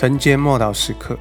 [0.00, 1.14] 晨间默祷时刻，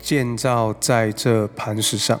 [0.00, 2.18] 建造在这磐石上。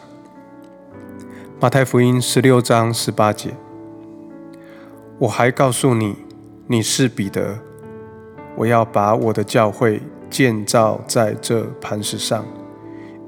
[1.58, 3.52] 马太福音十六章十八节，
[5.18, 6.14] 我还告诉你，
[6.68, 7.58] 你是彼得，
[8.54, 10.00] 我要把我的教会
[10.30, 12.46] 建造在这磐石上。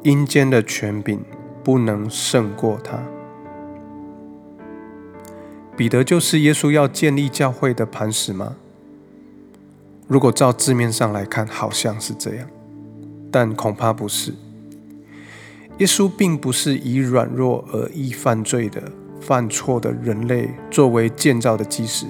[0.03, 1.23] 阴间的权柄
[1.63, 2.99] 不能胜过他。
[5.77, 8.57] 彼得就是耶稣要建立教会的磐石吗？
[10.09, 12.47] 如果照字面上来看，好像是这样，
[13.31, 14.35] 但恐怕不是。
[15.79, 18.83] 耶稣并不是以软弱而易犯罪的、
[19.21, 22.07] 犯错的人类作为建造的基石，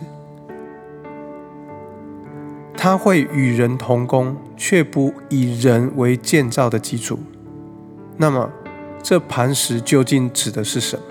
[2.77, 7.19] 他会与人同工，却不以人为建造的基础。
[8.17, 8.51] 那么，
[9.03, 11.03] 这磐石究竟指的是什么？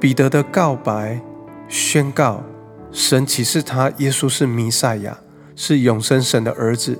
[0.00, 1.20] 彼得的告白
[1.68, 2.42] 宣告，
[2.90, 5.18] 神启示他，耶稣是弥赛亚，
[5.54, 6.98] 是永生神的儿子。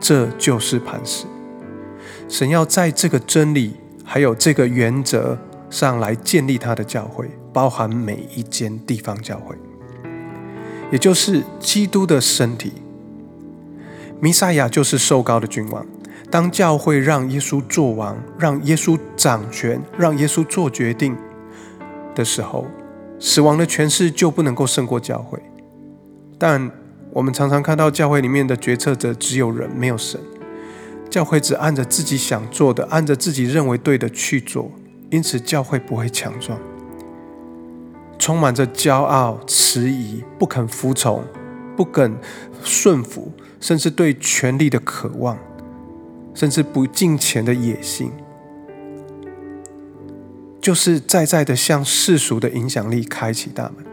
[0.00, 1.26] 这就是磐石。
[2.28, 9.54] 神要在这个真理还有这个原则上来建立他的教会，包含每一间地方教会，
[10.90, 12.72] 也就是基督的身体。
[14.18, 15.86] 弥赛亚就是受膏的君王。
[16.30, 21.16] 当教会让耶稣做王，让耶稣掌权，让耶稣做决定
[22.14, 22.66] 的时候，
[23.18, 25.38] 死亡的权势就不能够胜过教会。
[26.38, 26.70] 但
[27.12, 30.20] 我们常常看到教会里面的决策者只有人，没有神。
[31.10, 34.72] 教会只按着自己想做的，按着自己认为对的去做，
[35.10, 36.58] 因此教会不会强壮，
[38.18, 41.22] 充满着骄傲、迟疑、不肯服从、
[41.76, 42.16] 不肯
[42.64, 45.36] 顺服，甚至对权力的渴望。
[46.34, 48.10] 甚至不敬钱的野心，
[50.60, 53.84] 就是在在的向世俗的影响力开启大门，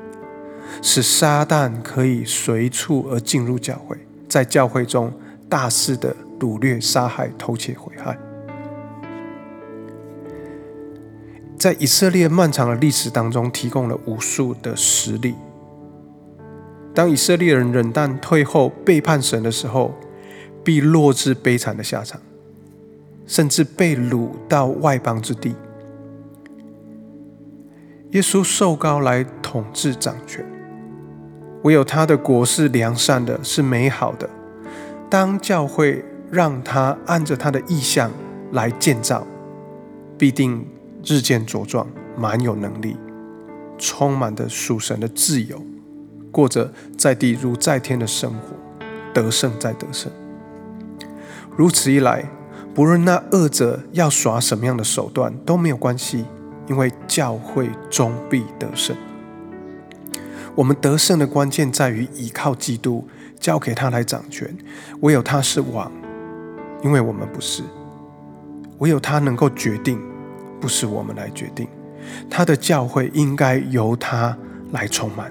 [0.82, 3.98] 使撒旦可以随处而进入教会，
[4.28, 5.12] 在教会中
[5.50, 8.18] 大肆的掳掠、杀害、偷窃、毁害。
[11.58, 15.36] 在以色列漫长的历史当中，提供了无数的实例。
[16.94, 19.94] 当以色列人忍耐退后、背叛神的时候，
[20.64, 22.22] 必落至悲惨的下场。
[23.30, 25.56] 甚至被掳到外邦之地。
[28.10, 30.44] 耶稣受高来统治掌权，
[31.62, 34.28] 唯有他的国是良善的，是美好的。
[35.12, 38.10] 当教会让他按着他的意向
[38.52, 39.28] 来建造，
[40.18, 40.66] 必定
[41.06, 41.86] 日渐茁壮，
[42.18, 42.98] 满有能力，
[43.78, 45.62] 充满的属神的自由，
[46.32, 48.56] 过着在地如在天的生活，
[49.14, 50.12] 得胜在得胜。
[51.56, 52.26] 如此一来。
[52.80, 56.24] 无论那恶者要耍什么样的手段都没有关系，
[56.70, 58.96] 因为教会终必得胜。
[60.56, 63.06] 我们得胜的关键在于依靠基督，
[63.38, 64.56] 交给他来掌权。
[65.02, 65.92] 唯有他是王，
[66.82, 67.64] 因为我们不是；
[68.78, 70.00] 唯有他能够决定，
[70.62, 71.68] 不是我们来决定。
[72.30, 74.38] 他的教会应该由他
[74.72, 75.30] 来充满。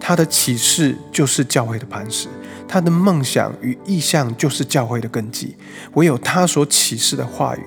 [0.00, 2.28] 他的启示就是教会的磐石。
[2.72, 5.56] 他的梦想与意向就是教会的根基，
[5.94, 7.64] 唯有他所启示的话语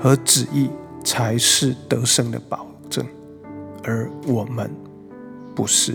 [0.00, 0.70] 和旨意
[1.04, 3.04] 才是得胜的保证，
[3.84, 4.70] 而我们
[5.54, 5.94] 不是。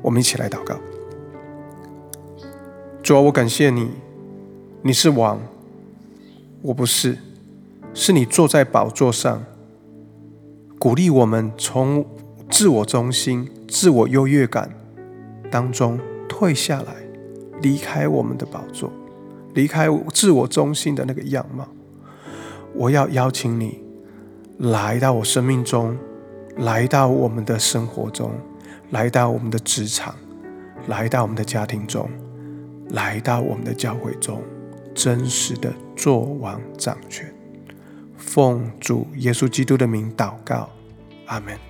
[0.00, 0.78] 我们一起来祷告：
[3.02, 3.90] 主啊，我感谢你，
[4.80, 5.40] 你是王，
[6.62, 7.18] 我不是，
[7.92, 9.44] 是你坐在宝座上，
[10.78, 12.06] 鼓励我们从
[12.50, 13.48] 自我中心。
[13.68, 14.70] 自我优越感
[15.50, 16.94] 当中退下来，
[17.60, 18.90] 离开我们的宝座，
[19.52, 21.68] 离开自我中心的那个样貌。
[22.74, 23.78] 我要邀请你
[24.56, 25.94] 来到我生命中，
[26.56, 28.32] 来到我们的生活中，
[28.90, 30.14] 来到我们的职场，
[30.86, 32.08] 来到我们的家庭中，
[32.88, 34.42] 来到我们的教会中，
[34.94, 37.30] 真实的做王掌权。
[38.16, 40.70] 奉主耶稣基督的名祷告，
[41.26, 41.67] 阿门。